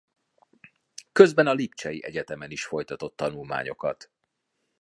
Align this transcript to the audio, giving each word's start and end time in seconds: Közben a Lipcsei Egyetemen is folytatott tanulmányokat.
Közben 1.11 1.47
a 1.47 1.53
Lipcsei 1.53 2.03
Egyetemen 2.03 2.51
is 2.51 2.65
folytatott 2.65 3.15
tanulmányokat. 3.15 4.11